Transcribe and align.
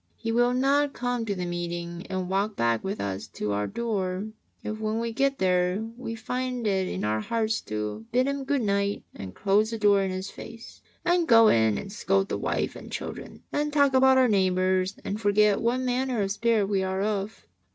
He 0.15 0.31
will 0.31 0.55
not 0.55 0.93
come 0.93 1.27
to 1.27 1.35
the 1.35 1.45
meeting 1.45 2.07
and 2.09 2.27
walk 2.27 2.55
back 2.55 2.83
with 2.83 2.99
us 2.99 3.27
to 3.33 3.51
our 3.51 3.67
door, 3.67 4.29
if 4.63 4.79
when 4.79 4.99
we 4.99 5.13
get 5.13 5.37
there 5.37 5.87
we 5.95 6.15
find 6.15 6.65
it 6.65 6.87
in 6.87 7.03
our 7.03 7.19
hearts 7.19 7.61
to 7.65 8.07
bid 8.11 8.25
Him 8.25 8.43
good 8.43 8.63
night 8.63 9.03
and 9.13 9.35
close 9.35 9.69
the 9.69 9.77
door 9.77 10.01
in 10.01 10.09
His 10.09 10.31
face, 10.31 10.81
and 11.05 11.27
go 11.27 11.49
in 11.49 11.77
and 11.77 11.91
scold 11.93 12.29
the 12.29 12.39
wife 12.39 12.75
and 12.75 12.91
children 12.91 13.43
and 13.53 13.71
talk 13.71 13.93
about 13.93 14.17
our 14.17 14.27
neighbours 14.27 14.95
and 15.05 15.21
forget 15.21 15.61
what 15.61 15.81
manner 15.81 16.23
of 16.23 16.31
spirit 16.31 16.65
we 16.65 16.81
are 16.81 17.03
of. 17.03 17.45